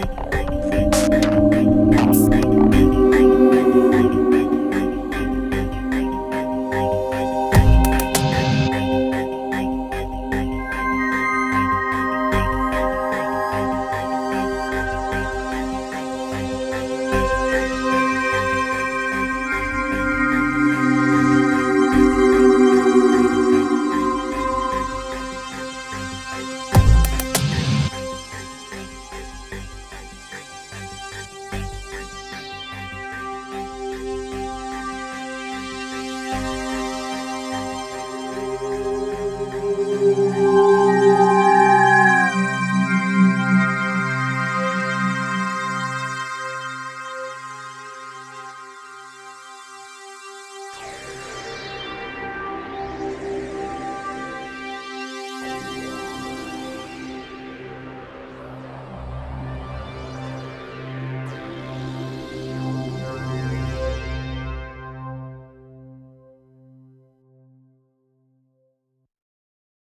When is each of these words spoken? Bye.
Bye. 0.00 0.29